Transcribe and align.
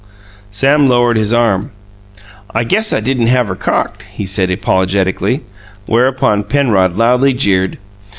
Sam 0.49 0.89
lowered 0.89 1.15
his 1.15 1.31
arm. 1.31 1.69
"I 2.55 2.63
guess 2.63 2.91
I 2.91 3.01
didn't 3.01 3.27
have 3.27 3.49
her 3.49 3.55
cocked," 3.55 4.01
he 4.11 4.25
said 4.25 4.49
apologetically, 4.49 5.41
whereupon 5.85 6.41
Penrod 6.45 6.95
loudly 6.97 7.35
jeered. 7.35 7.77